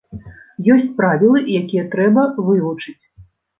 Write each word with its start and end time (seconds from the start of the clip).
Ёсць 0.75 0.87
правілы, 1.01 1.45
якія 1.61 1.85
трэба 1.93 2.25
вывучыць. 2.51 2.99